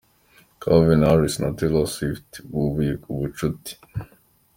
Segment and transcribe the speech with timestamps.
[0.59, 3.71] Calvin Harris na Taylor Swift bubuye ubucuti.